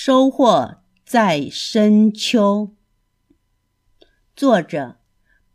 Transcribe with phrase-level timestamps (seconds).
[0.00, 2.70] 收获在深秋。
[4.36, 4.98] 作者：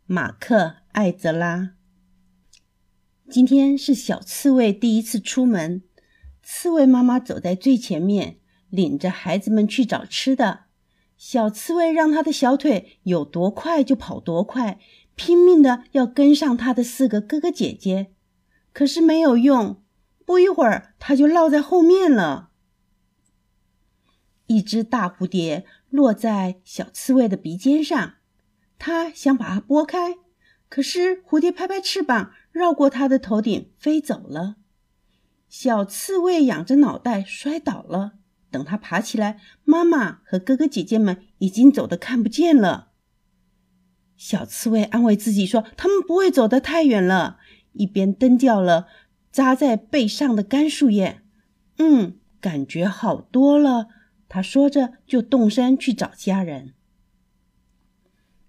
[0.04, 0.56] 马克·
[0.92, 1.70] 艾泽拉。
[3.30, 5.82] 今天是小刺猬第一次出门，
[6.42, 8.36] 刺猬妈妈走在最前面，
[8.68, 10.64] 领着孩子们去找吃的。
[11.16, 14.78] 小刺猬让它的小腿有多快就跑多快，
[15.14, 18.12] 拼命的要跟上它的四个哥哥姐姐，
[18.74, 19.82] 可是没有用。
[20.26, 22.50] 不一会儿，它就落在后面了。
[24.46, 28.14] 一只大蝴蝶落在小刺猬的鼻尖上，
[28.78, 30.16] 它想把它拨开，
[30.68, 34.56] 可是蝴蝶拍拍翅膀，绕过它的头顶飞走了。
[35.48, 38.14] 小刺猬仰着脑袋摔倒了。
[38.50, 42.92] 等它爬起来，妈妈和哥哥姐姐们已经走得看不见了。
[44.16, 47.38] 小刺猬安慰自己说：“他们不会走得太远了。”
[47.74, 48.86] 一边蹬掉了
[49.32, 51.22] 扎在背上的干树叶，
[51.78, 53.88] 嗯，感觉好多了。
[54.34, 56.74] 他说着，就动身去找家人。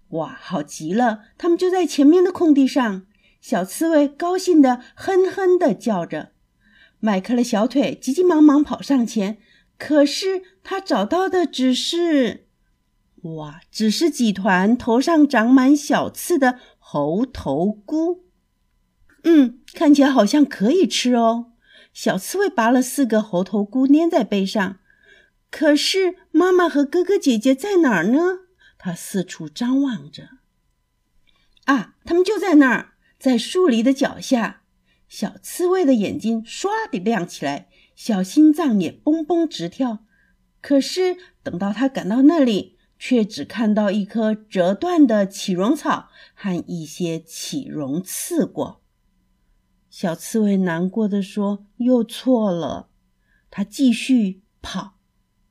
[0.08, 1.20] 哇，好极了！
[1.38, 3.06] 他们就在前面的空地上。
[3.40, 6.32] 小刺猬高兴的哼哼的叫着，
[6.98, 9.38] 迈开了小腿，急急忙忙跑上前。
[9.78, 12.48] 可是他找到的只是，
[13.22, 18.24] 哇，只是几团头上长满小刺的猴头菇。
[19.22, 21.52] 嗯，看起来好像可以吃哦。
[21.92, 24.80] 小刺猬拔了四个猴头菇，粘在背上。
[25.58, 28.40] 可是妈妈和哥哥姐姐在哪儿呢？
[28.76, 30.28] 他四处张望着。
[31.64, 34.60] 啊，他们就在那儿，在树篱的脚下。
[35.08, 40.04] 小刺猬的眼睛唰地亮起来，小心脏也蹦蹦直跳。
[40.60, 48.82] 可是等到他赶到那里，却只看到一棵折断的起绒草和一些起绒刺果。
[49.88, 52.90] 小刺猬难过的说：“又错了。”
[53.50, 54.95] 他继续跑。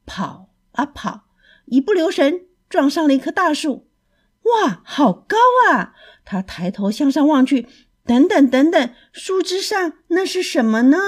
[0.06, 1.26] 跑啊跑，
[1.66, 3.90] 一不留神撞上了一棵大树。
[4.44, 5.38] 哇，好高
[5.70, 5.96] 啊！
[6.24, 7.68] 他抬头向上望去，
[8.06, 11.00] 等等等等，树枝上那是什么呢？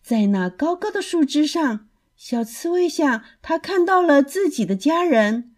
[0.00, 5.54] 在那高高的树枝上，小刺猬想，他看到了自己的家人。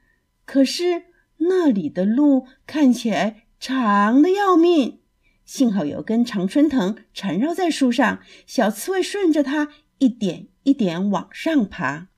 [0.47, 1.05] 可是
[1.39, 5.01] 那里的路看起来长的要命，
[5.45, 9.69] 幸好有根常春藤缠绕在树上，小刺猬顺着它
[9.99, 10.49] 一点。
[10.65, 12.09] 一点往上爬，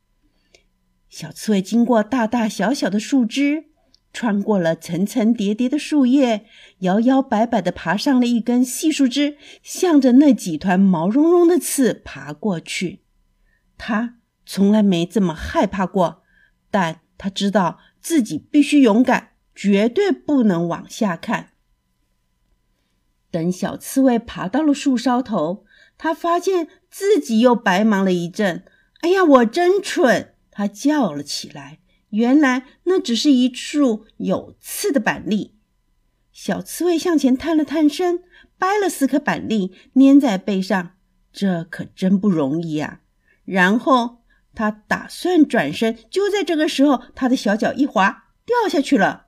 [1.08, 3.66] 小刺猬经过大大小小的树枝，
[4.12, 6.46] 穿过了层层叠叠的树叶，
[6.78, 13.02] 摇摇摆摆地爬上了一根细树枝，向着那几团毛茸茸的刺爬过去。
[13.76, 16.22] 他从来没这么害怕过，
[16.70, 21.50] 但他知道自己必须勇敢，绝对不能往下看。
[23.32, 25.65] 等小刺猬爬到了树梢头。
[25.98, 28.64] 他发现自己又白忙了一阵。
[29.00, 30.34] 哎呀，我真蠢！
[30.50, 31.78] 他叫了起来。
[32.10, 35.56] 原来那只是一束有刺的板栗。
[36.32, 38.22] 小刺猬向前探了探身，
[38.58, 40.92] 掰了四颗板栗，粘在背上。
[41.32, 43.00] 这可真不容易呀！
[43.44, 44.22] 然后
[44.54, 49.25] 他打算转身，就在这个时候，他的小脚一滑，掉下去了。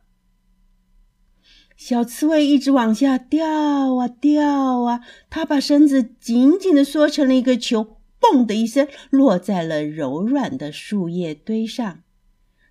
[1.79, 3.47] 小刺猬一直往下掉
[3.95, 5.01] 啊掉啊，
[5.31, 12.01] 它把身子紧紧地缩成了一个球，嘣的一声落在了柔软的树叶堆上。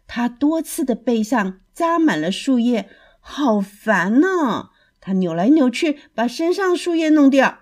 [0.07, 2.89] 它多刺的背上扎满了树叶，
[3.21, 4.71] 好烦呢！
[4.99, 7.59] 它扭来扭去，把身上树叶弄掉。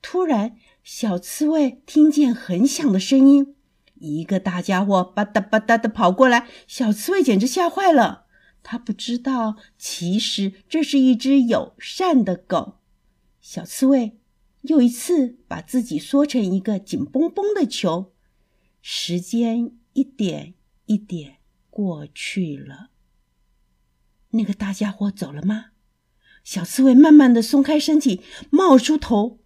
[0.00, 0.54] 突然，
[0.84, 3.56] 小刺猬听见很响的声音，
[3.96, 8.26] 一个大家伙吧嗒吧嗒的跑过来，小刺猬简直吓坏了。
[8.62, 12.78] 他不知道，其实这是一只友善的狗。
[13.40, 14.18] 小刺猬
[14.62, 18.12] 又一次把自己缩成一个紧绷绷的球。
[18.82, 20.54] 时间一点
[20.86, 21.38] 一点
[21.68, 22.90] 过去了。
[24.30, 25.66] 那个大家伙走了吗？
[26.44, 29.40] 小刺猬慢慢的松开身体，冒出头，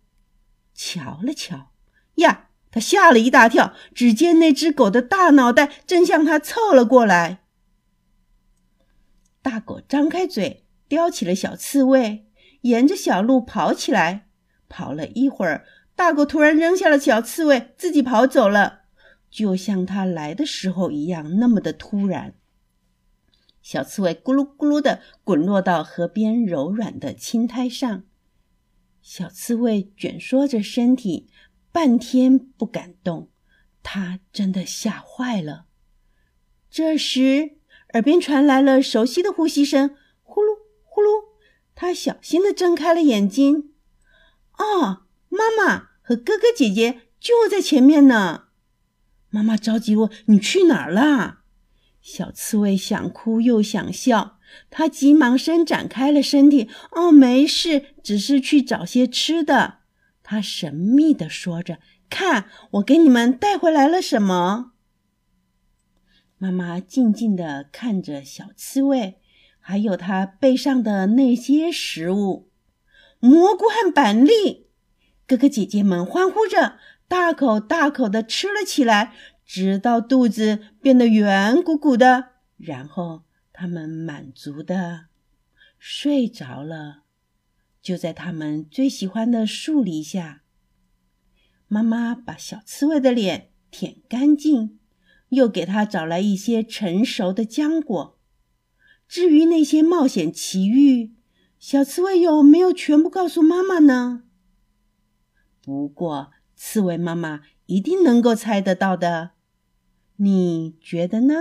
[0.75, 1.73] 瞧了瞧。
[2.17, 3.75] 呀，他吓了一大跳。
[3.95, 7.44] 只见那只狗的大脑袋正向他凑了过来。
[9.45, 12.25] 大狗张开嘴，叼起了小刺猬，
[12.63, 14.27] 沿着小路跑起来。
[14.71, 18.85] 跑了一会儿，大狗突然扔下了小刺猬，自己跑走了，
[19.31, 22.37] 就像它来的时候一样，那么的突然。
[23.61, 28.05] 小刺猬咕噜咕噜的滚落到河边柔软的青苔上，
[29.03, 31.29] 小刺猬卷缩着身体，
[31.71, 33.29] 半天不敢动，
[33.83, 35.67] 它真的吓坏了。
[36.71, 37.59] 这时。
[37.95, 41.07] 耳边传来了熟悉的呼吸声，呼噜呼噜。
[41.77, 43.71] 他小心地睁开了眼睛。
[44.59, 48.45] 哦，妈妈和哥哥姐姐就在前面呢。
[49.31, 51.43] 妈妈着急问：“你去哪儿了？”
[52.03, 54.39] 小刺猬想哭又想笑，
[54.71, 56.69] 它急忙伸展开了身体。
[56.91, 59.79] “哦，没事，只是去找些吃的。”
[60.25, 61.79] 它神秘地说着。
[62.11, 64.73] “看，我给你们带回来了什么？”
[66.39, 69.19] 妈妈静静地看着小刺猬，
[69.59, 72.51] 还有它背上的那些食物——
[73.21, 74.67] 蘑菇和板栗。
[75.27, 76.79] 哥哥姐姐们欢呼着，
[77.09, 79.15] 大口大口地吃了起来。
[79.47, 85.09] 直到肚子变得圆鼓鼓的，然后他们满足的
[85.79, 87.03] 睡着了。
[87.83, 90.45] 就在他们最喜欢的树篱下，
[91.69, 94.79] 妈妈把小刺猬的脸舔干净，
[95.35, 98.19] 又给他找来一些成熟的浆果。
[99.07, 101.15] 至于那些冒险奇遇，
[101.59, 104.25] 小刺猬有没有全部告诉妈妈呢？
[105.61, 109.33] 不过，刺猬妈妈一定能够猜得到的。
[110.17, 111.35] 你觉得呢？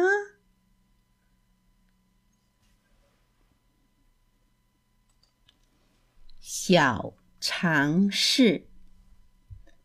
[6.39, 8.67] 小常识：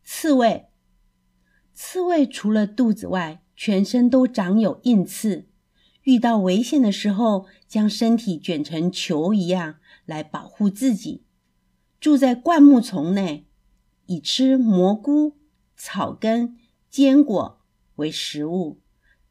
[0.03, 0.69] 刺猬，
[1.73, 5.49] 刺猬除了肚子外，全身都长有硬刺。
[6.03, 11.25] 遇到危险的时候，将身体卷成球一样来保护自己。
[11.99, 13.45] 住在灌木丛内，
[14.05, 15.35] 以吃蘑菇、
[15.75, 16.57] 草根、
[16.89, 17.59] 坚果。
[17.95, 18.79] 为食物。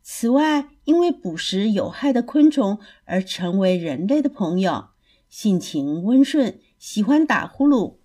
[0.02, 4.88] 此外，因为捕食有害的昆虫而成为人类的朋友，
[5.30, 7.96] 性情温顺，喜欢打呼噜。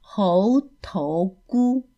[0.00, 1.90] 猴头菇，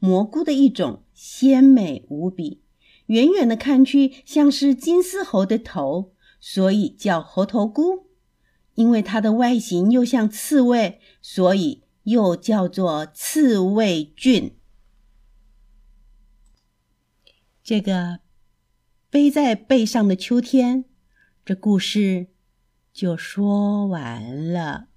[0.00, 2.60] 蘑菇的一种，鲜美无比，
[3.06, 8.08] 远远的看去像是金丝猴的头，所以叫猴头菇。
[8.74, 11.84] 因为它的外形又像刺猬，所以。
[12.04, 14.56] 又叫做刺猬菌。
[17.62, 18.20] 这个
[19.10, 20.86] 背在背上的秋天，
[21.44, 22.28] 这故事
[22.90, 24.88] 就说完了。